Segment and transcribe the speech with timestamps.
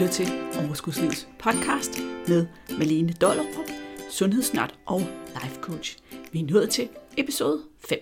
[0.00, 0.28] lytter til
[0.64, 2.46] Overskudslivets podcast med
[2.78, 3.70] Malene Dollerup,
[4.10, 5.00] sundhedsnart og
[5.42, 5.98] life coach.
[6.32, 7.98] Vi er nået til episode 5.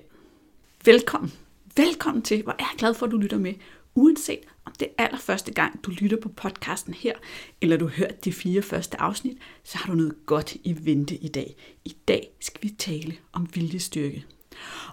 [0.85, 1.33] Velkommen.
[1.77, 3.55] Velkommen til, hvor er jeg glad for, at du lytter med.
[3.95, 7.15] Uanset om det er allerførste gang, du lytter på podcasten her,
[7.61, 11.17] eller du har hørt de fire første afsnit, så har du noget godt i vente
[11.17, 11.57] i dag.
[11.85, 14.25] I dag skal vi tale om viljestyrke.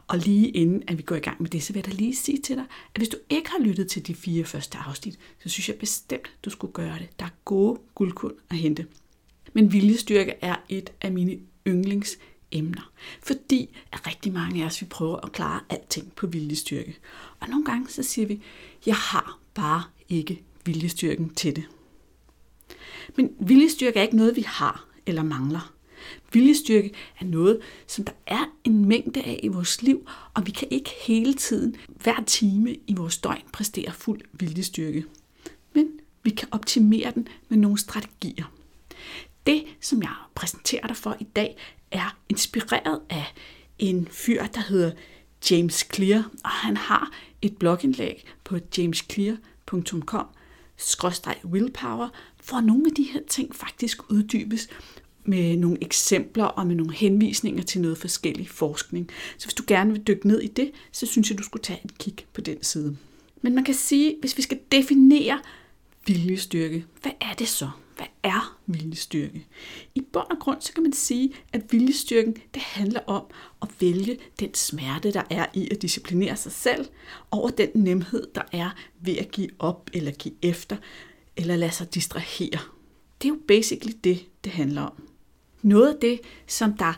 [0.08, 2.16] Og lige inden at vi går i gang med det, så vil jeg da lige
[2.16, 5.50] sige til dig, at hvis du ikke har lyttet til de fire første afsnit, så
[5.50, 7.20] synes jeg bestemt, du skulle gøre det.
[7.20, 8.88] Der er gode guldkund at hente.
[9.54, 12.92] Men viljestyrke er et af mine yndlingsemner,
[13.24, 16.98] fordi at rigtig mange af os, vi prøver at klare alting på viljestyrke.
[17.40, 18.42] Og nogle gange så siger vi,
[18.86, 21.64] jeg har bare ikke viljestyrken til det.
[23.16, 25.75] Men viljestyrke er ikke noget, vi har eller mangler.
[26.34, 30.68] Viljestyrke er noget, som der er en mængde af i vores liv, og vi kan
[30.72, 35.06] ikke hele tiden, hver time i vores døgn, præstere fuld viljestyrke.
[35.74, 35.88] Men
[36.24, 38.46] vi kan optimere den med nogle strategier.
[39.48, 41.58] Det, som jeg præsenterer dig for i dag,
[41.92, 43.34] er inspireret af
[43.80, 44.92] en fyr, der hedder
[45.52, 50.26] James Clear, og han har et blogindlæg på jamesclear.com
[51.46, 52.10] willpower,
[52.50, 54.68] hvor nogle af de her ting faktisk uddybes,
[55.26, 59.10] med nogle eksempler og med nogle henvisninger til noget forskellig forskning.
[59.38, 61.82] Så hvis du gerne vil dykke ned i det, så synes jeg, du skulle tage
[61.86, 62.98] et kig på den side.
[63.42, 65.40] Men man kan sige, hvis vi skal definere
[66.08, 67.70] viljestyrke, hvad er det så?
[67.96, 69.46] Hvad er viljestyrke?
[69.96, 73.24] I bund og grund så kan man sige, at viljestyrken det handler om
[73.62, 76.86] at vælge den smerte, der er i at disciplinere sig selv,
[77.32, 78.70] over den nemhed, der er
[79.02, 80.78] ved at give op eller give efter,
[81.38, 82.60] eller lade sig distrahere.
[83.22, 85.08] Det er jo basically det, det handler om.
[85.66, 86.94] Noget af det, som der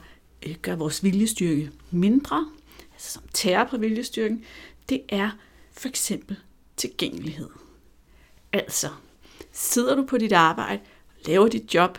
[0.45, 2.49] øh, gør vores viljestyrke mindre,
[2.93, 4.43] altså som tærer på viljestyrken,
[4.89, 5.29] det er
[5.71, 6.37] for eksempel
[6.77, 7.49] tilgængelighed.
[8.53, 8.89] Altså,
[9.51, 10.81] sidder du på dit arbejde,
[11.25, 11.97] laver dit job,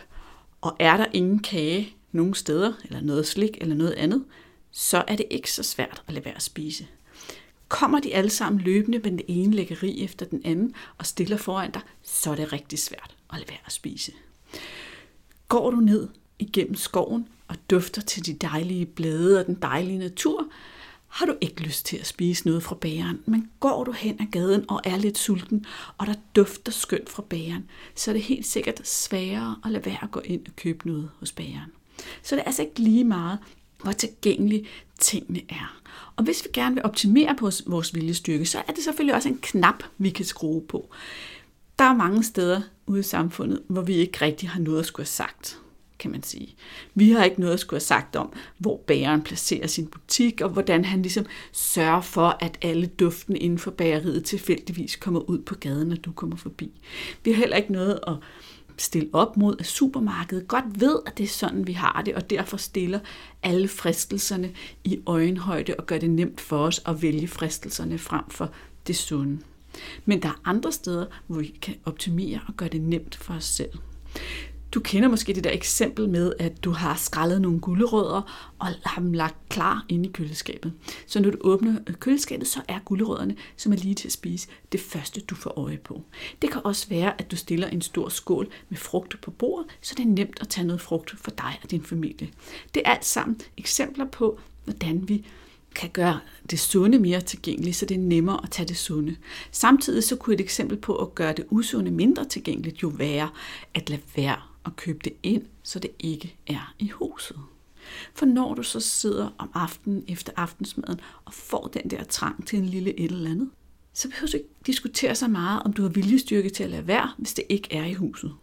[0.61, 4.25] og er der ingen kage nogen steder, eller noget slik eller noget andet,
[4.71, 6.87] så er det ikke så svært at lade være at spise.
[7.67, 11.71] Kommer de alle sammen løbende med den ene lækkeri efter den anden og stiller foran
[11.71, 14.11] dig, så er det rigtig svært at lade være at spise.
[15.47, 16.07] Går du ned
[16.39, 20.47] igennem skoven og dufter til de dejlige blade og den dejlige natur,
[21.07, 24.25] har du ikke lyst til at spise noget fra bageren, men går du hen ad
[24.31, 25.65] gaden og er lidt sulten,
[25.97, 29.97] og der dufter skønt fra bageren, så er det helt sikkert sværere at lade være
[30.03, 31.71] at gå ind og købe noget hos bageren.
[32.23, 33.39] Så det er altså ikke lige meget,
[33.83, 34.67] hvor tilgængelige
[34.99, 35.81] tingene er.
[36.15, 39.39] Og hvis vi gerne vil optimere på vores viljestyrke, så er det selvfølgelig også en
[39.41, 40.89] knap, vi kan skrue på.
[41.79, 45.05] Der er mange steder ude i samfundet, hvor vi ikke rigtig har noget at skulle
[45.05, 45.59] have sagt
[45.99, 46.55] kan man sige.
[46.95, 50.49] Vi har ikke noget at skulle have sagt om, hvor bageren placerer sin butik, og
[50.49, 55.55] hvordan han ligesom sørger for, at alle duften inden for bageriet tilfældigvis kommer ud på
[55.55, 56.81] gaden, når du kommer forbi.
[57.23, 58.15] Vi har heller ikke noget at
[58.77, 62.29] stille op mod, at supermarkedet godt ved, at det er sådan, vi har det, og
[62.29, 62.99] derfor stiller
[63.43, 64.51] alle fristelserne
[64.83, 68.51] i øjenhøjde og gør det nemt for os at vælge fristelserne frem for
[68.87, 69.39] det sunde.
[70.05, 73.43] Men der er andre steder, hvor vi kan optimere og gøre det nemt for os
[73.43, 73.71] selv.
[74.73, 79.01] Du kender måske det der eksempel med, at du har skrællet nogle gulerødder og har
[79.01, 80.73] dem lagt klar inde i køleskabet.
[81.07, 84.47] Så når du åbner øh, køleskabet, så er gulerødderne, som er lige til at spise,
[84.71, 86.03] det første, du får øje på.
[86.41, 89.95] Det kan også være, at du stiller en stor skål med frugt på bordet, så
[89.97, 92.29] det er nemt at tage noget frugt for dig og din familie.
[92.73, 95.25] Det er alt sammen eksempler på, hvordan vi
[95.75, 96.19] kan gøre
[96.51, 99.15] det sunde mere tilgængeligt, så det er nemmere at tage det sunde.
[99.51, 103.29] Samtidig så kunne et eksempel på at gøre det usunde mindre tilgængeligt jo være
[103.73, 107.37] at lade være at købe det ind, så det ikke er i huset.
[108.13, 112.59] For når du så sidder om aftenen efter aftensmaden og får den der trang til
[112.59, 113.49] en lille et eller andet,
[113.93, 117.11] så behøver du ikke diskutere så meget, om du har viljestyrke til at lade være,
[117.17, 118.33] hvis det ikke er i huset.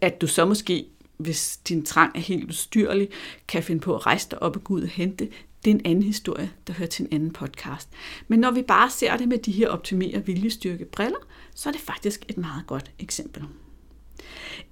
[0.00, 0.86] At du så måske,
[1.16, 3.08] hvis din trang er helt ustyrlig,
[3.48, 5.28] kan finde på at rejse dig op og gå ud og hente,
[5.64, 7.88] det er en anden historie, der hører til en anden podcast.
[8.28, 11.18] Men når vi bare ser det med de her optimere viljestyrke briller,
[11.54, 13.44] så er det faktisk et meget godt eksempel.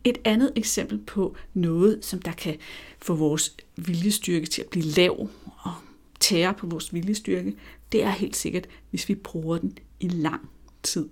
[0.04, 2.56] Et andet eksempel på noget, som der kan
[2.98, 5.28] få vores viljestyrke til at blive lav
[5.58, 5.72] og
[6.20, 7.54] tære på vores viljestyrke,
[7.92, 10.48] det er helt sikkert, hvis vi bruger den i lang
[10.82, 11.08] tid.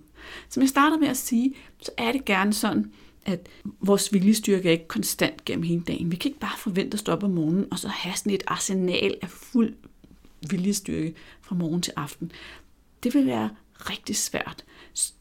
[0.49, 2.91] Som jeg startede med at sige, så er det gerne sådan,
[3.25, 3.49] at
[3.79, 6.11] vores viljestyrke er ikke konstant gennem hele dagen.
[6.11, 9.17] Vi kan ikke bare forvente at stoppe om morgenen, og så have sådan et arsenal
[9.21, 9.73] af fuld
[10.49, 12.31] viljestyrke fra morgen til aften.
[13.03, 14.65] Det vil være rigtig svært.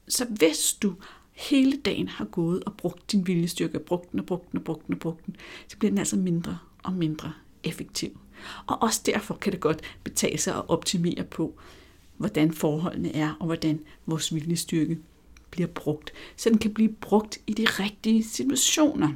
[0.09, 0.95] Så hvis du
[1.37, 4.87] hele dagen har gået og brugt din viljestyrke, brugt den og brugt den og brugt
[4.87, 5.37] den og brugt den,
[5.69, 7.33] så bliver den altså mindre og mindre
[7.65, 8.19] effektiv.
[8.67, 11.59] Og også derfor kan det godt betale sig at optimere på,
[12.17, 14.99] hvordan forholdene er, og hvordan vores viljestyrke
[15.51, 19.13] bliver brugt, så den kan blive brugt i de rigtige situationer.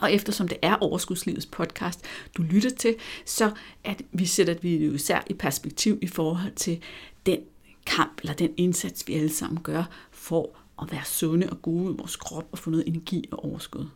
[0.00, 2.00] Og eftersom det er Overskudslivets podcast,
[2.36, 3.50] du lytter til, så
[3.84, 6.82] at vi sætter vi det jo især i perspektiv i forhold til
[7.26, 7.38] den
[7.86, 11.96] kamp eller den indsats, vi alle sammen gør for at være sunde og gode i
[11.96, 13.86] vores krop og få noget energi og overskud.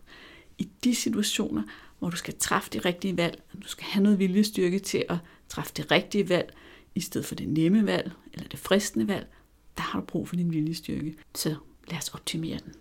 [0.59, 1.63] I de situationer,
[1.99, 5.17] hvor du skal træffe de rigtige valg, og du skal have noget viljestyrke til at
[5.49, 6.55] træffe det rigtige valg,
[6.95, 9.27] i stedet for det nemme valg eller det fristende valg,
[9.77, 11.15] der har du brug for din viljestyrke.
[11.35, 11.55] Så
[11.91, 12.73] lad os optimere den.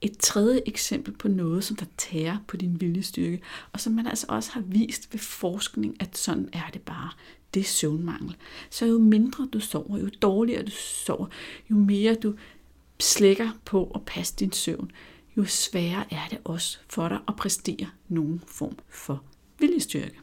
[0.00, 3.42] Et tredje eksempel på noget, som der tager på din viljestyrke,
[3.72, 7.10] og som man altså også har vist ved forskning, at sådan er det bare,
[7.54, 8.36] det er søvnmangel.
[8.70, 11.26] Så jo mindre du sover, jo dårligere du sover,
[11.70, 12.34] jo mere du
[13.00, 14.90] slækker på at passe din søvn,
[15.36, 19.22] jo sværere er det også for dig at præstere nogen form for
[19.58, 20.20] viljestyrke.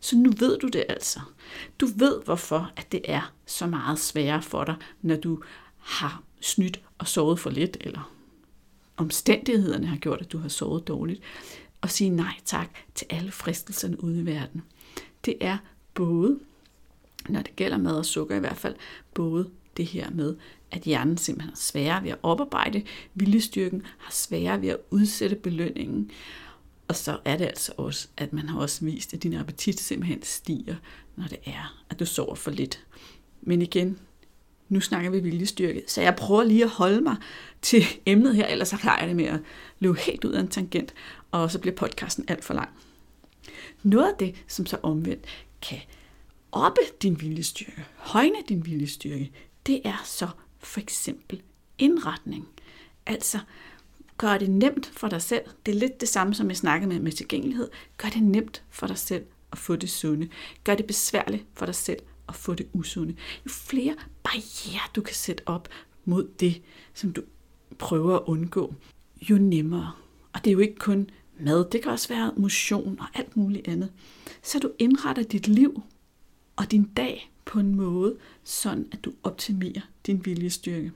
[0.00, 1.20] Så nu ved du det altså.
[1.80, 5.42] Du ved, hvorfor at det er så meget sværere for dig, når du
[5.78, 8.12] har snydt og sovet for lidt, eller
[8.96, 11.22] omstændighederne har gjort, at du har sovet dårligt,
[11.80, 14.62] og sige nej tak til alle fristelserne ude i verden.
[15.24, 15.58] Det er
[15.94, 16.38] både,
[17.28, 18.74] når det gælder mad og sukker i hvert fald,
[19.14, 20.36] både det her med,
[20.70, 22.82] at hjernen simpelthen har sværere ved at oparbejde
[23.14, 26.10] viljestyrken, har sværere ved at udsætte belønningen,
[26.88, 30.22] og så er det altså også, at man har også vist, at din appetit simpelthen
[30.22, 30.76] stiger,
[31.16, 32.86] når det er, at du sover for lidt.
[33.42, 33.98] Men igen,
[34.68, 37.16] nu snakker vi viljestyrke, så jeg prøver lige at holde mig
[37.62, 39.40] til emnet her, ellers så klarer jeg det med at
[39.78, 40.94] løbe helt ud af en tangent,
[41.30, 42.68] og så bliver podcasten alt for lang.
[43.82, 45.24] Noget af det, som så omvendt
[45.62, 45.78] kan
[46.52, 49.32] oppe din viljestyrke, højne din viljestyrke,
[49.66, 50.28] det er så
[50.58, 51.42] for eksempel
[51.78, 52.48] indretning.
[53.06, 53.38] Altså,
[54.18, 55.42] gør det nemt for dig selv.
[55.66, 57.68] Det er lidt det samme, som jeg snakkede med med tilgængelighed.
[57.96, 60.28] Gør det nemt for dig selv at få det sunde.
[60.64, 63.14] Gør det besværligt for dig selv at få det usunde.
[63.46, 65.68] Jo flere barriere du kan sætte op
[66.04, 66.62] mod det,
[66.94, 67.22] som du
[67.78, 68.74] prøver at undgå,
[69.30, 69.92] jo nemmere.
[70.32, 73.68] Og det er jo ikke kun mad, det kan også være motion og alt muligt
[73.68, 73.92] andet.
[74.42, 75.82] Så du indretter dit liv
[76.56, 80.92] og din dag på en måde, sådan at du optimerer din viljestyrke.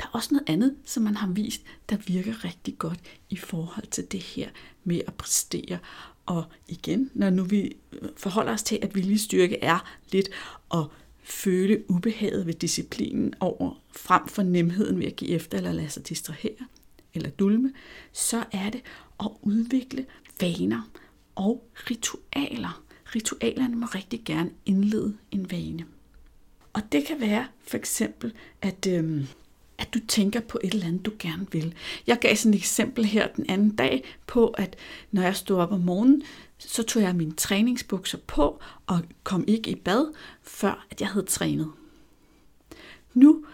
[0.00, 3.00] Der er også noget andet, som man har vist, der virker rigtig godt
[3.30, 4.48] i forhold til det her
[4.84, 5.78] med at præstere.
[6.26, 10.28] Og igen, når nu vi øh, forholder os til, at viljestyrke er lidt
[10.74, 10.84] at
[11.22, 16.08] føle ubehaget ved disciplinen over frem for nemheden ved at give efter eller lade sig
[16.08, 16.66] distrahere
[17.14, 17.72] eller dulme,
[18.12, 18.82] så er det
[19.20, 20.06] at udvikle
[20.40, 20.90] vaner
[21.34, 22.85] og ritualer.
[23.14, 25.86] Ritualerne må rigtig gerne indlede en vane.
[26.72, 28.32] Og det kan være for eksempel,
[28.62, 29.26] at, øhm,
[29.78, 31.74] at du tænker på et eller andet, du gerne vil.
[32.06, 34.76] Jeg gav sådan et eksempel her den anden dag på, at
[35.10, 36.22] når jeg stod op om morgenen,
[36.58, 41.26] så tog jeg mine træningsbukser på og kom ikke i bad, før at jeg havde
[41.26, 41.72] trænet.
[43.14, 43.44] Nu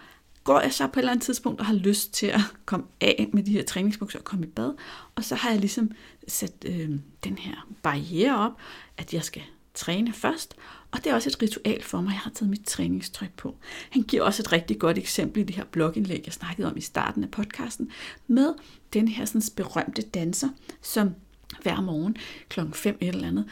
[0.43, 3.29] går jeg så på et eller andet tidspunkt og har lyst til at komme af
[3.33, 4.73] med de her træningsbukser og komme i bad,
[5.15, 5.91] og så har jeg ligesom
[6.27, 6.89] sat øh,
[7.23, 8.51] den her barriere op,
[8.97, 9.41] at jeg skal
[9.73, 10.55] træne først,
[10.91, 12.11] og det er også et ritual for mig.
[12.11, 13.55] Jeg har taget mit træningstøj på.
[13.89, 16.81] Han giver også et rigtig godt eksempel i det her blogindlæg, jeg snakkede om i
[16.81, 17.91] starten af podcasten,
[18.27, 18.53] med
[18.93, 20.49] den her sådan berømte danser,
[20.81, 21.15] som
[21.61, 22.17] hver morgen
[22.49, 23.45] klokken 5 eller andet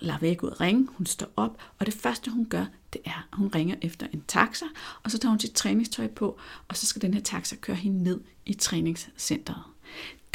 [0.00, 0.88] lader væk ud ringe.
[0.92, 4.24] Hun står op, og det første hun gør, det er, at hun ringer efter en
[4.28, 4.64] taxa,
[5.02, 6.38] og så tager hun sit træningstøj på,
[6.68, 9.62] og så skal den her taxa køre hende ned i træningscenteret.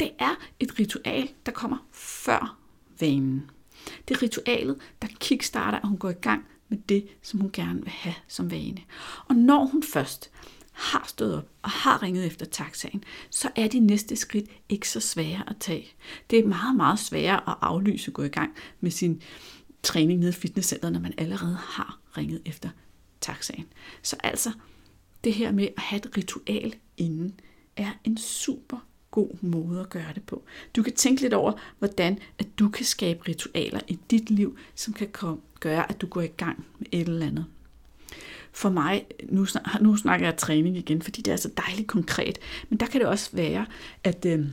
[0.00, 2.58] Det er et ritual, der kommer før
[3.00, 3.50] vanen.
[4.08, 7.80] Det er ritualet, der kickstarter, at hun går i gang med det, som hun gerne
[7.80, 8.82] vil have som vane.
[9.28, 10.30] Og når hun først
[10.72, 15.00] har stået op og har ringet efter taxaen, så er de næste skridt ikke så
[15.00, 15.88] svære at tage.
[16.30, 19.22] Det er meget, meget sværere at aflyse at gå i gang med sin
[19.82, 22.68] træning nede i fitnesscenteret, når man allerede har ringet efter
[23.20, 23.66] taxaen.
[24.02, 24.52] Så altså,
[25.24, 27.40] det her med at have et ritual inden,
[27.76, 30.44] er en super god måde at gøre det på.
[30.76, 34.94] Du kan tænke lidt over, hvordan at du kan skabe ritualer i dit liv, som
[34.94, 35.08] kan
[35.60, 37.46] gøre, at du går i gang med et eller andet.
[38.52, 39.46] For mig, nu,
[39.80, 43.08] nu snakker jeg træning igen, fordi det er så dejligt konkret, men der kan det
[43.08, 43.66] også være,
[44.04, 44.46] at øh,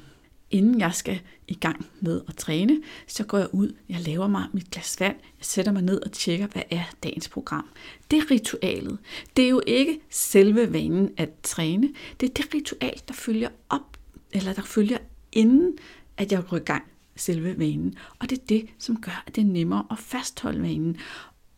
[0.53, 4.47] inden jeg skal i gang med at træne, så går jeg ud, jeg laver mig
[4.53, 7.67] mit glas vand, jeg sætter mig ned og tjekker, hvad er dagens program.
[8.11, 8.97] Det er ritualet.
[9.37, 13.97] Det er jo ikke selve vanen at træne, det er det ritual, der følger op
[14.31, 14.97] eller der følger
[15.31, 15.77] inden,
[16.17, 16.83] at jeg går i gang
[17.15, 17.95] selve vanen.
[18.19, 20.97] Og det er det, som gør, at det er nemmere at fastholde vanen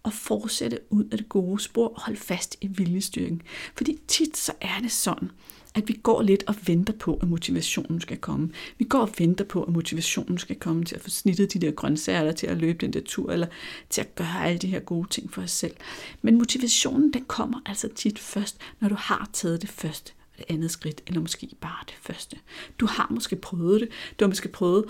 [0.04, 3.42] og fortsætte ud af det gode spor og holde fast i viljestyrken.
[3.76, 5.32] Fordi tit så er det sådan,
[5.76, 8.50] at vi går lidt og venter på, at motivationen skal komme.
[8.78, 11.72] Vi går og venter på, at motivationen skal komme til at få snittet de der
[11.72, 13.48] grøntsager, eller til at løbe den der tur, eller
[13.90, 15.74] til at gøre alle de her gode ting for os selv.
[16.22, 20.72] Men motivationen, den kommer altså tit først, når du har taget det første det andet
[20.72, 22.38] skridt, eller måske bare det første.
[22.80, 23.90] Du har måske prøvet det.
[24.20, 24.86] Du har måske prøvet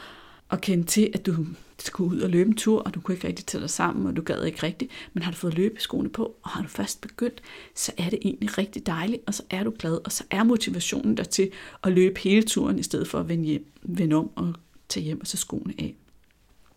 [0.51, 1.46] at kende til, at du
[1.79, 4.15] skulle ud og løbe en tur, og du kunne ikke rigtig tage dig sammen, og
[4.15, 7.41] du gad ikke rigtigt, men har du fået løbeskoene på, og har du først begyndt,
[7.75, 11.17] så er det egentlig rigtig dejligt, og så er du glad, og så er motivationen
[11.17, 11.51] der til
[11.84, 14.53] at løbe hele turen, i stedet for at vende, hjem, vende om og
[14.89, 15.96] tage hjem og så skoene af.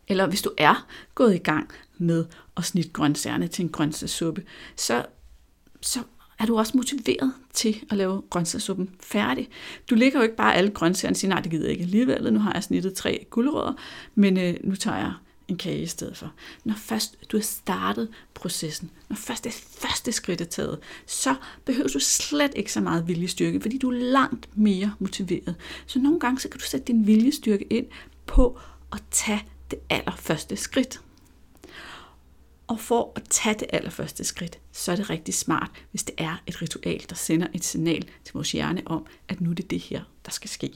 [0.09, 2.27] Eller hvis du er gået i gang med
[2.57, 4.45] at snitte grøntsagerne til en grøntsagssuppe,
[4.77, 5.07] så,
[5.81, 6.01] så
[6.39, 9.49] er du også motiveret til at lave grøntsagssuppen færdig.
[9.91, 12.33] Du ligger jo ikke bare alle grøntsagerne og siger, nej, det gider jeg ikke alligevel,
[12.33, 13.73] nu har jeg snittet tre guldrødder,
[14.15, 15.13] men øh, nu tager jeg
[15.49, 16.33] en kage i stedet for.
[16.65, 21.89] Når først du har startet processen, når først det første skridt er taget, så behøver
[21.89, 25.55] du slet ikke så meget viljestyrke, fordi du er langt mere motiveret.
[25.87, 27.87] Så nogle gange så kan du sætte din viljestyrke ind
[28.27, 28.59] på
[28.93, 31.01] at tage det allerførste skridt.
[32.69, 36.43] Og for at tage det allerførste skridt, så er det rigtig smart, hvis det er
[36.47, 39.81] et ritual, der sender et signal til vores hjerne om, at nu er det det
[39.81, 40.73] her, der skal ske.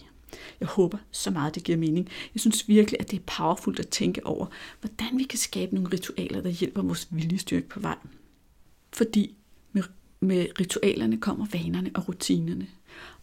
[0.61, 2.09] Jeg håber så meget, det giver mening.
[2.35, 4.47] Jeg synes virkelig, at det er powerfult at tænke over,
[4.81, 7.97] hvordan vi kan skabe nogle ritualer, der hjælper vores viljestyrke på vej.
[8.93, 9.37] Fordi
[9.73, 9.83] med,
[10.21, 12.67] med ritualerne kommer vanerne og rutinerne.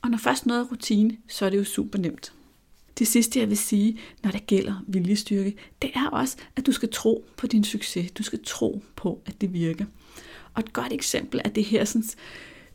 [0.01, 2.33] Og når først noget er rutine, så er det jo super nemt.
[2.97, 6.89] Det sidste, jeg vil sige, når det gælder viljestyrke, det er også, at du skal
[6.89, 8.11] tro på din succes.
[8.11, 9.85] Du skal tro på, at det virker.
[10.53, 12.03] Og et godt eksempel er det her sådan,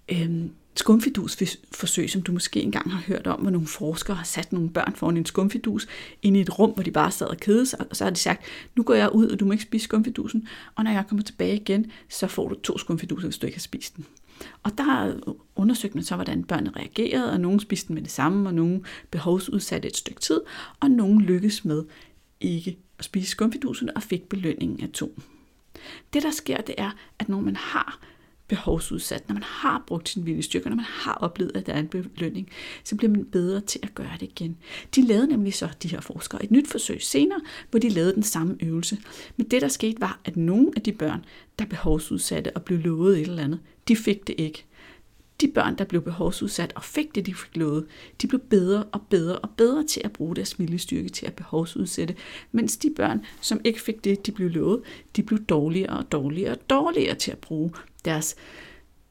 [0.08, 4.70] øhm, skumfidusforsøg, som du måske engang har hørt om, hvor nogle forskere har sat nogle
[4.70, 5.86] børn foran en skumfidus
[6.22, 8.18] ind i et rum, hvor de bare sad og kedede sig, og så har de
[8.18, 8.42] sagt,
[8.76, 11.56] nu går jeg ud, og du må ikke spise skumfidusen, og når jeg kommer tilbage
[11.56, 14.06] igen, så får du to skumfiduser, hvis du ikke har spist den.
[14.62, 15.14] Og der
[15.56, 18.84] undersøgte man så, hvordan børnene reagerede, og nogle spiste den med det samme, og nogle
[19.10, 20.40] behovsudsatte et stykke tid,
[20.80, 21.84] og nogle lykkedes med
[22.40, 25.18] ikke at spise skumfidusen og fik belønningen af to.
[26.12, 28.00] Det der sker, det er, at når man har
[28.48, 31.88] behovsudsat, når man har brugt sin viljestyrke, når man har oplevet, at der er en
[31.88, 32.48] belønning,
[32.84, 34.56] så bliver man bedre til at gøre det igen.
[34.94, 38.22] De lavede nemlig så, de her forskere, et nyt forsøg senere, hvor de lavede den
[38.22, 38.98] samme øvelse.
[39.36, 41.24] Men det, der skete, var, at nogle af de børn,
[41.58, 44.64] der behovsudsatte og blev lovet et eller andet, de fik det ikke.
[45.40, 47.86] De børn, der blev behovsudsat og fik det, de fik lovet,
[48.22, 52.14] de blev bedre og bedre og bedre til at bruge deres viljestyrke til at behovsudsætte,
[52.52, 54.82] mens de børn, som ikke fik det, de blev lovet,
[55.16, 57.70] de blev dårligere og dårligere og dårligere til at bruge
[58.04, 58.36] deres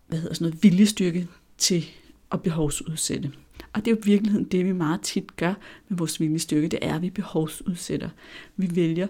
[0.08, 1.86] hvad hedder sådan noget, viljestyrke til
[2.32, 3.32] at behovsudsætte.
[3.74, 5.54] Og det er jo i virkeligheden det, vi meget tit gør
[5.90, 8.10] med vores viljestyrke, det er, at vi behovsudsætter.
[8.56, 9.08] Vi vælger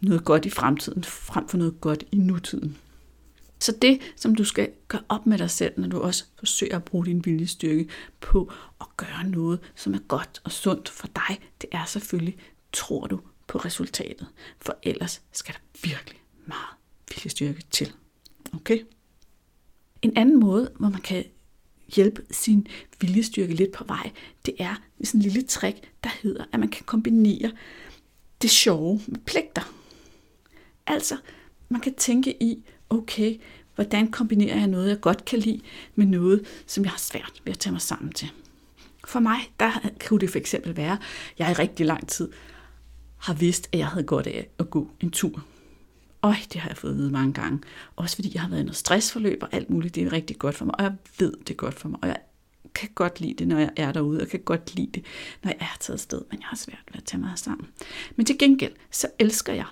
[0.00, 2.76] noget godt i fremtiden frem for noget godt i nutiden.
[3.58, 6.84] Så det, som du skal gøre op med dig selv, når du også forsøger at
[6.84, 7.88] bruge din viljestyrke
[8.20, 12.36] på at gøre noget, som er godt og sundt for dig, det er selvfølgelig,
[12.72, 14.26] tror du på resultatet.
[14.60, 16.74] For ellers skal der virkelig meget
[17.14, 17.92] viljestyrke til.
[18.54, 18.78] Okay?
[20.04, 21.24] En anden måde, hvor man kan
[21.94, 22.66] hjælpe sin
[23.00, 24.10] viljestyrke lidt på vej,
[24.46, 27.52] det er med sådan en lille trick, der hedder, at man kan kombinere
[28.42, 29.74] det sjove med pligter.
[30.86, 31.16] Altså,
[31.68, 33.40] man kan tænke i, okay,
[33.74, 35.60] hvordan kombinerer jeg noget, jeg godt kan lide,
[35.94, 38.30] med noget, som jeg har svært ved at tage mig sammen til.
[39.06, 39.70] For mig, der
[40.06, 40.98] kunne det for eksempel være, at
[41.38, 42.32] jeg i rigtig lang tid
[43.16, 45.44] har vidst, at jeg havde godt af at gå en tur.
[46.24, 47.60] Og det har jeg fået at vide mange gange.
[47.96, 49.94] Også fordi jeg har været i noget stressforløb og alt muligt.
[49.94, 51.98] Det er rigtig godt for mig, og jeg ved, det er godt for mig.
[52.02, 52.16] Og jeg
[52.74, 55.04] kan godt lide det, når jeg er derude, og kan godt lide det,
[55.42, 57.66] når jeg er taget sted, men jeg har svært ved at tage mig sammen.
[58.16, 59.66] Men til gengæld, så elsker jeg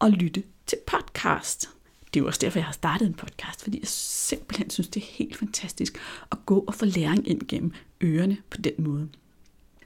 [0.00, 1.70] at lytte til podcast.
[2.14, 5.02] Det er jo også derfor, jeg har startet en podcast, fordi jeg simpelthen synes, det
[5.02, 5.98] er helt fantastisk
[6.32, 9.08] at gå og få læring ind gennem ørerne på den måde.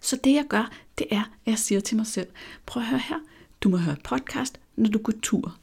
[0.01, 2.29] Så det jeg gør, det er, at jeg siger til mig selv,
[2.67, 3.19] prøv at høre her,
[3.61, 5.59] du må høre podcast, når du går tur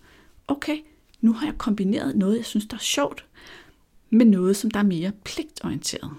[0.47, 0.77] okay,
[1.21, 3.25] nu har jeg kombineret noget, jeg synes, der er sjovt,
[4.09, 6.11] med noget, som der er mere pligtorienteret.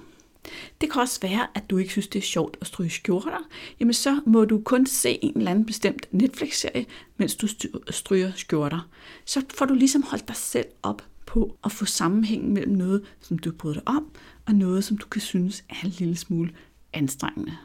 [0.81, 3.49] Det kan også være, at du ikke synes, det er sjovt at stryge skjorter.
[3.81, 7.47] Jamen så må du kun se en eller anden bestemt Netflix-serie, mens du
[7.91, 8.89] stryger skjorter.
[9.25, 13.39] Så får du ligesom holdt dig selv op på at få sammenhængen mellem noget, som
[13.39, 14.11] du bryder dig om,
[14.47, 16.51] og noget, som du kan synes er en lille smule
[16.93, 17.57] anstrengende.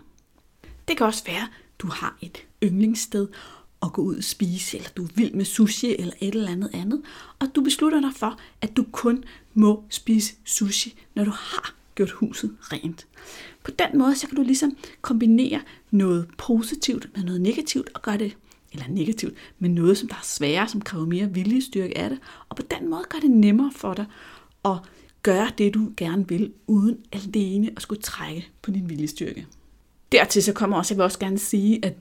[0.88, 3.28] Det kan også være, at du har et yndlingssted,
[3.84, 6.70] at gå ud og spise, eller du er vild med sushi eller et eller andet
[6.74, 7.02] andet,
[7.40, 9.24] og du beslutter dig for, at du kun
[9.54, 13.08] må spise sushi, når du har gjort huset rent.
[13.64, 15.62] På den måde, så kan du ligesom kombinere
[15.92, 18.38] noget positivt med noget negativt, og gøre det,
[18.72, 22.20] eller negativt, med noget, som der er sværere, som kræver mere viljestyrke af det,
[22.50, 24.06] og på den måde gør det nemmere for dig
[24.66, 24.78] at
[25.24, 29.48] gøre det, du gerne vil, uden alene at skulle trække på din viljestyrke.
[30.12, 31.94] Dertil så kommer også, jeg vil også gerne sige, at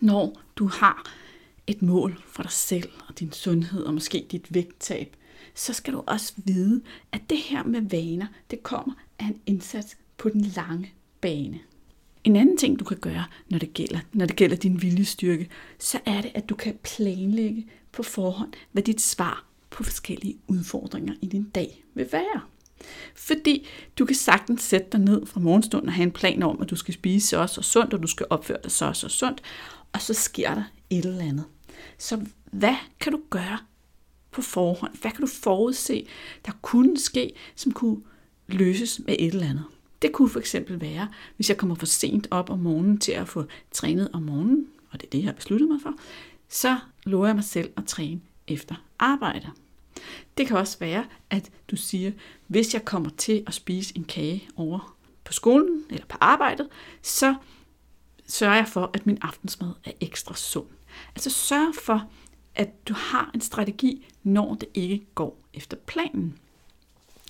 [0.00, 1.12] når du har
[1.66, 5.16] et mål for dig selv og din sundhed og måske dit vægttab,
[5.54, 9.96] så skal du også vide, at det her med vaner, det kommer af en indsats
[10.16, 11.58] på den lange bane.
[12.24, 16.00] En anden ting, du kan gøre, når det gælder, når det gælder din viljestyrke, så
[16.06, 21.26] er det, at du kan planlægge på forhånd, hvad dit svar på forskellige udfordringer i
[21.26, 22.40] din dag vil være.
[23.14, 23.66] Fordi
[23.98, 26.76] du kan sagtens sætte dig ned fra morgenstunden og have en plan om, at du
[26.76, 29.42] skal spise så og så sundt, og du skal opføre dig så og så sundt,
[29.92, 31.44] og så sker der et eller andet.
[31.98, 33.58] Så hvad kan du gøre
[34.30, 34.96] på forhånd?
[35.00, 36.06] Hvad kan du forudse,
[36.46, 38.02] der kunne ske, som kunne
[38.46, 39.64] løses med et eller andet?
[40.02, 43.28] Det kunne for eksempel være, hvis jeg kommer for sent op om morgenen til at
[43.28, 45.94] få trænet om morgenen, og det er det, jeg har besluttet mig for,
[46.48, 49.50] så lover jeg mig selv at træne efter arbejde.
[50.38, 52.12] Det kan også være, at du siger,
[52.46, 56.68] hvis jeg kommer til at spise en kage over på skolen eller på arbejdet,
[57.02, 57.34] så
[58.26, 60.66] sørger jeg for, at min aftensmad er ekstra sund.
[61.14, 62.10] Altså sørg for,
[62.54, 66.38] at du har en strategi, når det ikke går efter planen.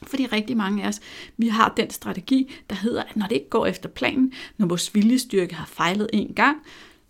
[0.02, 1.00] Fordi rigtig mange af os,
[1.36, 4.94] vi har den strategi, der hedder, at når det ikke går efter planen, når vores
[4.94, 6.56] viljestyrke har fejlet en gang,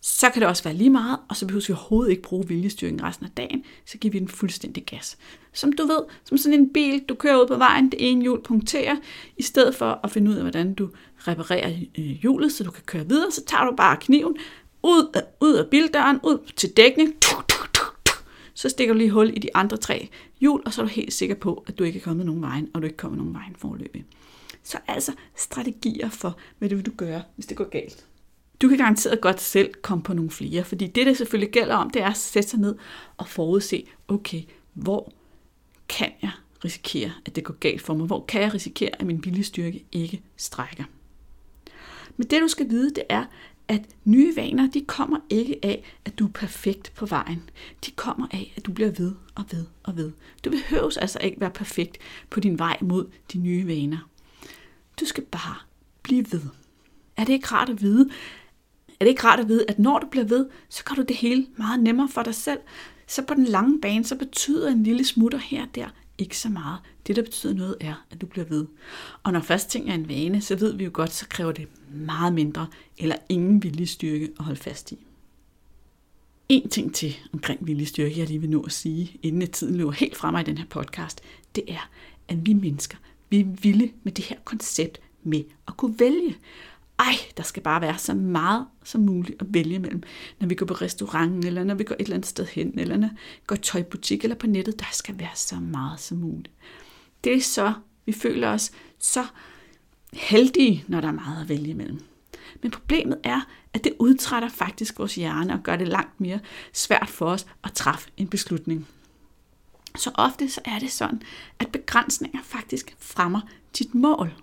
[0.06, 3.02] så kan det også være lige meget, og så behøver vi overhovedet ikke bruge viljestyrken
[3.02, 5.16] resten af dagen, så giver vi den fuldstændig gas.
[5.52, 8.42] Som du ved, som sådan en bil, du kører ud på vejen, det ene hjul
[8.42, 8.96] punkterer,
[9.36, 12.82] i stedet for at finde ud af, hvordan du reparerer øh, hjulet, så du kan
[12.86, 14.36] køre videre, så tager du bare kniven
[14.82, 17.14] ud af, ud af bildøren, ud til dækning,
[18.54, 20.08] så stikker du lige hul i de andre tre
[20.40, 22.68] hjul, og så er du helt sikker på, at du ikke er kommet nogen vejen,
[22.74, 24.04] og du ikke kommer nogen vejen forløbig.
[24.62, 28.06] Så altså strategier for, hvad det vil du gøre, hvis det går galt.
[28.62, 31.90] Du kan garanteret godt selv komme på nogle flere, fordi det, det selvfølgelig gælder om,
[31.90, 32.76] det er at sætte sig ned
[33.16, 34.42] og forudse, okay,
[34.72, 35.12] hvor
[35.88, 36.30] kan jeg
[36.64, 38.06] risikere, at det går galt for mig?
[38.06, 40.84] Hvor kan jeg risikere, at min viljestyrke ikke strækker?
[42.16, 43.24] Men det, du skal vide, det er,
[43.68, 47.50] at nye vaner, de kommer ikke af, at du er perfekt på vejen.
[47.86, 50.12] De kommer af, at du bliver ved og ved og ved.
[50.44, 51.98] Du behøves altså ikke være perfekt
[52.30, 54.08] på din vej mod de nye vaner.
[55.00, 55.56] Du skal bare
[56.02, 56.42] blive ved.
[57.16, 58.10] Er det ikke rart at vide,
[59.00, 61.16] er det ikke rart at vide, at når du bliver ved, så gør du det
[61.16, 62.58] hele meget nemmere for dig selv.
[63.06, 66.48] Så på den lange bane, så betyder en lille smutter her og der ikke så
[66.48, 66.78] meget.
[67.06, 68.66] Det, der betyder noget, er, at du bliver ved.
[69.22, 71.68] Og når først ting er en vane, så ved vi jo godt, så kræver det
[71.90, 72.66] meget mindre
[72.98, 74.98] eller ingen viljestyrke at holde fast i.
[76.48, 80.16] En ting til omkring viljestyrke, jeg lige vil nå at sige, inden tiden løber helt
[80.16, 81.20] frem i den her podcast,
[81.54, 81.90] det er,
[82.28, 82.98] at vi mennesker,
[83.30, 86.36] vi er vilde med det her koncept med at kunne vælge
[86.98, 90.02] ej, der skal bare være så meget som muligt at vælge mellem,
[90.40, 92.96] når vi går på restaurant, eller når vi går et eller andet sted hen, eller
[92.96, 96.50] når vi går i tøjbutik, eller på nettet, der skal være så meget som muligt.
[97.24, 97.72] Det er så,
[98.06, 99.26] vi føler os så
[100.12, 102.00] heldige, når der er meget at vælge mellem.
[102.62, 103.40] Men problemet er,
[103.72, 106.40] at det udtrætter faktisk vores hjerne og gør det langt mere
[106.72, 108.86] svært for os at træffe en beslutning.
[109.96, 111.22] Så ofte så er det sådan,
[111.58, 113.40] at begrænsninger faktisk fremmer
[113.78, 114.34] dit mål.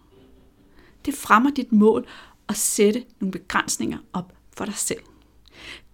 [1.05, 2.07] Det fremmer dit mål
[2.51, 4.99] at sætte nogle begrænsninger op for dig selv.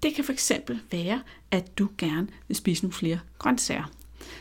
[0.04, 0.52] Det kan fx
[0.92, 3.92] være, at du gerne vil spise nogle flere grøntsager.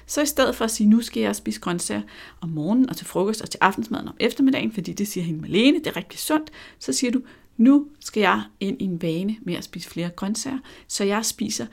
[0.07, 2.03] Så i stedet for at sige, nu skal jeg spise grøntsager
[2.41, 5.79] om morgenen og til frokost og til aftensmaden om eftermiddagen, fordi det siger hende Malene,
[5.79, 7.23] det er rigtig sundt, så siger du,
[7.57, 11.67] nu skal jeg ind i en vane med at spise flere grøntsager, så jeg spiser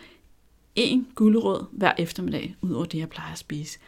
[0.76, 3.80] en gulerod hver eftermiddag, ud over det, jeg plejer at spise.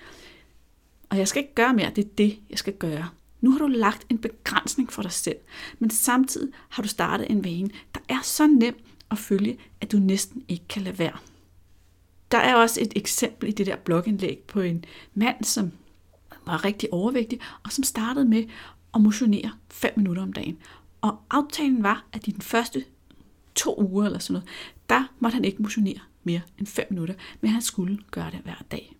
[1.09, 3.09] Og jeg skal ikke gøre mere, det er det, jeg skal gøre.
[3.41, 5.37] Nu har du lagt en begrænsning for dig selv,
[5.79, 8.75] men samtidig har du startet en vane, der er så nem
[9.11, 11.17] at følge, at du næsten ikke kan lade være.
[12.31, 15.71] Der er også et eksempel i det der blogindlæg på en mand, som
[16.45, 18.43] var rigtig overvægtig, og som startede med
[18.93, 20.57] at motionere 5 minutter om dagen.
[21.01, 22.85] Og aftalen var, at i den første
[23.55, 24.49] to uger eller sådan noget,
[24.89, 28.61] der måtte han ikke motionere mere end 5 minutter, men han skulle gøre det hver
[28.71, 28.95] dag.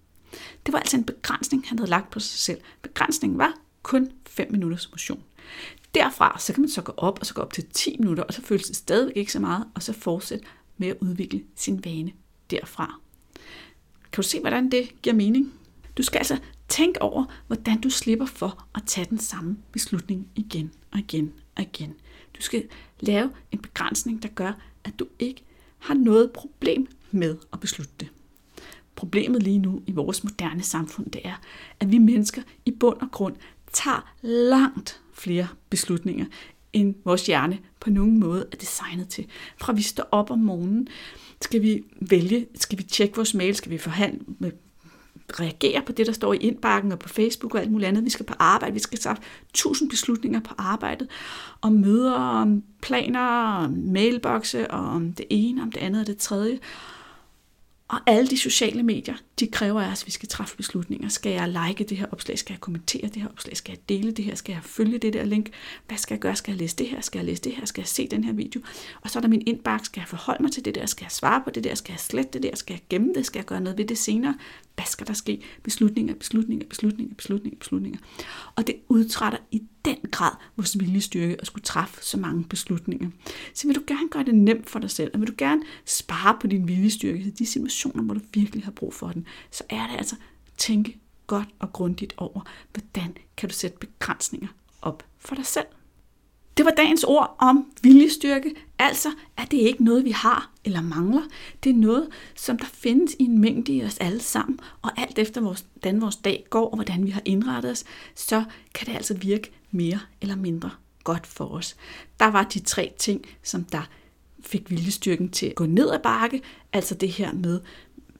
[0.66, 2.62] Det var altså en begrænsning, han havde lagt på sig selv.
[2.82, 3.54] Begrænsningen var,
[3.86, 5.24] kun 5 minutters motion.
[5.96, 8.34] Derfra så kan man så gå op, og så gå op til 10 minutter, og
[8.34, 10.46] så føles det stadigvæk ikke så meget, og så fortsætte
[10.78, 12.12] med at udvikle sin vane
[12.52, 13.00] derfra.
[14.12, 15.54] Kan du se, hvordan det giver mening?
[15.98, 20.72] Du skal altså tænke over, hvordan du slipper for at tage den samme beslutning igen
[20.92, 21.94] og igen og igen.
[22.38, 22.68] Du skal
[23.00, 24.52] lave en begrænsning, der gør,
[24.84, 25.44] at du ikke
[25.80, 28.10] har noget problem med at beslutte det.
[28.96, 31.36] Problemet lige nu i vores moderne samfund, det er,
[31.80, 33.36] at vi mennesker i bund og grund
[33.76, 36.26] tager langt flere beslutninger,
[36.74, 39.26] end vores hjerne på nogen måde er designet til.
[39.58, 40.88] Fra vi står op om morgenen,
[41.42, 44.52] skal vi vælge, skal vi tjekke vores mail, skal vi forhandle,
[45.40, 48.06] reagere på det, der står i indbakken og på Facebook og alt muligt andet.
[48.06, 49.16] Vi skal på arbejde, vi skal tage
[49.54, 51.08] tusind beslutninger på arbejdet,
[51.62, 53.28] om møder, om planer,
[53.64, 56.60] om mailbokse, og om det ene, om det andet og det tredje.
[57.88, 61.10] Og alle de sociale medier, de kræver af os, at vi skal træffe beslutninger.
[61.10, 62.40] Skal jeg like det her opslag?
[62.40, 63.58] Skal jeg kommentere det her opslag?
[63.58, 64.36] Skal jeg dele det her?
[64.36, 65.50] Skal jeg følge det der link?
[65.88, 66.36] Hvad skal jeg gøre?
[66.36, 67.02] Skal jeg læse det her?
[67.02, 67.66] Skal jeg læse det her?
[67.66, 68.62] Skal jeg se den her video?
[69.02, 69.86] Og så er der min indbakke.
[69.86, 70.86] Skal jeg forholde mig til det der?
[70.86, 71.76] Skal jeg svare på det der?
[71.76, 72.56] Skal jeg slette det der?
[72.56, 73.26] Skal jeg gemme det?
[73.26, 74.36] Skal jeg gøre noget ved det senere?
[74.76, 75.42] Hvad skal der ske?
[75.64, 78.00] Beslutninger, beslutninger, beslutninger, beslutninger, beslutninger.
[78.56, 83.10] Og det udtrætter i den grad vores viljestyrke at skulle træffe så mange beslutninger.
[83.54, 86.38] Så vil du gerne gøre det nemt for dig selv, og vil du gerne spare
[86.42, 89.88] på din viljestyrke til de situationer, hvor du virkelig har brug for den, så er
[89.88, 90.16] det altså
[90.58, 92.42] tænke godt og grundigt over,
[92.74, 94.48] hvordan kan du sætte begrænsninger
[94.82, 95.66] op for dig selv.
[96.58, 98.56] Det var dagens ord om viljestyrke.
[98.80, 101.22] Altså at det ikke noget, vi har eller mangler.
[101.64, 104.60] Det er noget, som der findes i en mængde i os alle sammen.
[104.82, 107.84] Og alt efter, hvordan vores dag går og hvordan vi har indrettet os,
[108.16, 110.70] så kan det altså virke mere eller mindre
[111.04, 111.76] godt for os.
[112.20, 113.90] Der var de tre ting, som der
[114.40, 116.42] fik viljestyrken til at gå ned ad bakke.
[116.74, 117.60] Altså det her med,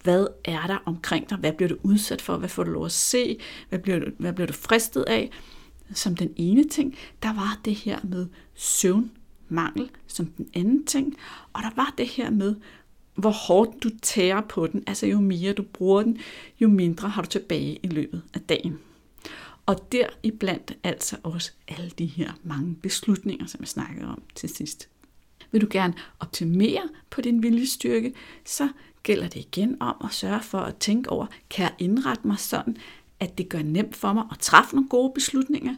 [0.06, 1.38] hvad er der omkring dig?
[1.38, 2.38] Hvad bliver du udsat for?
[2.38, 3.40] Hvad får du lov at se?
[3.70, 5.32] Hvad bliver du, hvad bliver du fristet af?
[5.94, 11.18] Som den ene ting, der var det her med søvnmangel som den anden ting.
[11.54, 12.56] Og der var det her med,
[13.16, 14.84] hvor hårdt du tærer på den.
[14.88, 16.18] Altså jo mere du bruger den,
[16.60, 18.80] jo mindre har du tilbage i løbet af dagen.
[19.66, 24.50] Og der iblandt altså også alle de her mange beslutninger, som jeg snakkede om til
[24.50, 24.90] sidst.
[25.52, 28.14] Vil du gerne optimere på din viljestyrke,
[28.46, 28.70] så
[29.06, 32.78] gælder det igen om at sørge for at tænke over, kan jeg indrette mig sådan,
[33.20, 35.76] at det gør nemt for mig at træffe nogle gode beslutninger?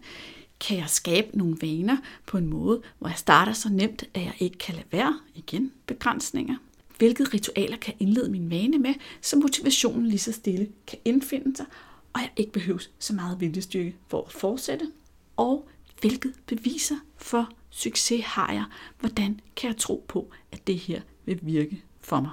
[0.60, 4.34] Kan jeg skabe nogle vaner på en måde, hvor jeg starter så nemt, at jeg
[4.40, 5.20] ikke kan lade være?
[5.36, 6.56] Igen begrænsninger.
[6.98, 11.58] Hvilke ritualer kan jeg indlede min vane med, så motivationen lige så stille kan indfinde
[11.58, 11.66] sig,
[12.14, 14.92] og jeg ikke behøver så meget viljestyrke for at fortsætte.
[15.38, 15.70] Og
[16.02, 18.66] hvilket beviser for succes har jeg?
[19.00, 22.32] Hvordan kan jeg tro på, at det her vil virke for mig?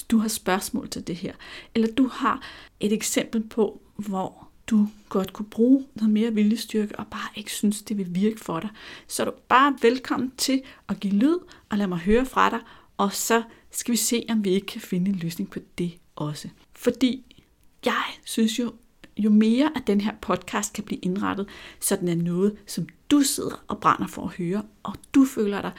[0.00, 1.34] Hvis du har spørgsmål til det her,
[1.74, 2.42] eller du har
[2.80, 7.82] et eksempel på, hvor du godt kunne bruge noget mere viljestyrke og bare ikke synes,
[7.82, 8.70] det vil virke for dig,
[9.06, 12.60] så er du bare velkommen til at give lyd og lade mig høre fra dig,
[12.96, 16.48] og så skal vi se, om vi ikke kan finde en løsning på det også.
[16.72, 17.36] Fordi
[17.84, 18.72] jeg synes jo,
[19.18, 21.46] jo mere at den her podcast kan blive indrettet,
[21.80, 25.62] så den er noget, som du sidder og brænder for at høre, og du føler
[25.62, 25.72] dig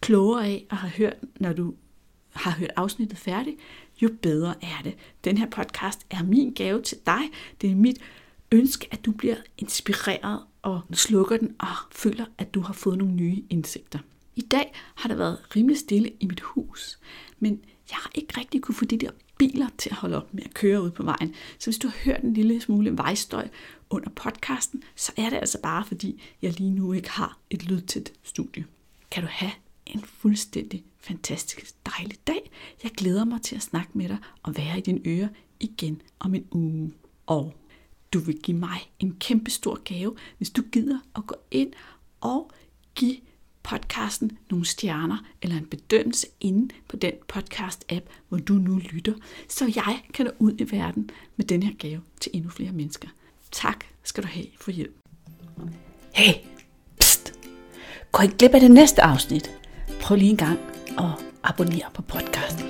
[0.00, 1.74] klogere af at have hørt, når du
[2.32, 3.56] har hørt afsnittet færdigt,
[4.02, 4.94] jo bedre er det.
[5.24, 7.20] Den her podcast er min gave til dig.
[7.60, 7.98] Det er mit
[8.52, 13.14] ønske, at du bliver inspireret og slukker den og føler, at du har fået nogle
[13.14, 13.98] nye indsigter.
[14.36, 16.98] I dag har det været rimelig stille i mit hus,
[17.38, 20.42] men jeg har ikke rigtig kunne få de der biler til at holde op med
[20.44, 21.34] at køre ud på vejen.
[21.58, 23.48] Så hvis du har hørt en lille smule vejstøj
[23.90, 28.12] under podcasten, så er det altså bare fordi, jeg lige nu ikke har et lydtæt
[28.22, 28.64] studie.
[29.10, 29.52] Kan du have
[29.86, 32.50] en fuldstændig fantastisk dejlig dag.
[32.82, 35.28] Jeg glæder mig til at snakke med dig og være i dine ører
[35.60, 36.92] igen om en uge.
[37.26, 37.54] Og
[38.12, 41.72] du vil give mig en kæmpe stor gave, hvis du gider at gå ind
[42.20, 42.50] og
[42.94, 43.16] give
[43.62, 49.14] podcasten nogle stjerner eller en bedømmelse inde på den podcast-app, hvor du nu lytter,
[49.48, 53.08] så jeg kan nå ud i verden med den her gave til endnu flere mennesker.
[53.50, 54.94] Tak skal du have for hjælp.
[56.14, 56.32] Hey,
[57.00, 57.32] pst!
[58.12, 59.61] Gå ikke glip af det næste afsnit.
[60.02, 60.58] Prøv lige en gang
[60.98, 61.04] at
[61.44, 62.66] abonnere på podcasten.